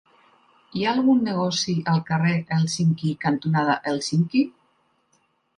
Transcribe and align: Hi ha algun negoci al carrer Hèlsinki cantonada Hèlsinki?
Hi 0.79 0.85
ha 0.85 0.93
algun 0.97 1.19
negoci 1.27 1.75
al 1.93 2.01
carrer 2.09 2.33
Hèlsinki 2.57 3.15
cantonada 3.27 3.79
Hèlsinki? 3.93 4.43